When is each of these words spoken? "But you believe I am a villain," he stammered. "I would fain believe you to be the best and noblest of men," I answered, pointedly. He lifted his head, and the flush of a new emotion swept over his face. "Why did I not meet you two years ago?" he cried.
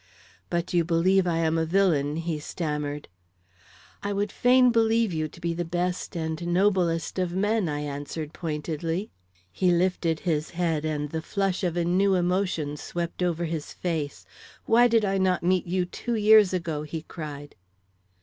"But 0.49 0.73
you 0.73 0.83
believe 0.83 1.27
I 1.27 1.37
am 1.37 1.59
a 1.59 1.65
villain," 1.67 2.15
he 2.15 2.39
stammered. 2.39 3.07
"I 4.01 4.13
would 4.13 4.31
fain 4.31 4.71
believe 4.71 5.13
you 5.13 5.27
to 5.27 5.39
be 5.39 5.53
the 5.53 5.63
best 5.63 6.15
and 6.17 6.47
noblest 6.47 7.19
of 7.19 7.33
men," 7.35 7.69
I 7.69 7.81
answered, 7.81 8.33
pointedly. 8.33 9.11
He 9.51 9.69
lifted 9.71 10.21
his 10.21 10.49
head, 10.57 10.85
and 10.85 11.11
the 11.11 11.21
flush 11.21 11.63
of 11.63 11.77
a 11.77 11.85
new 11.85 12.15
emotion 12.15 12.77
swept 12.77 13.21
over 13.21 13.45
his 13.45 13.73
face. 13.73 14.25
"Why 14.65 14.87
did 14.87 15.05
I 15.05 15.19
not 15.19 15.43
meet 15.43 15.67
you 15.67 15.85
two 15.85 16.15
years 16.15 16.51
ago?" 16.51 16.81
he 16.81 17.03
cried. 17.03 17.53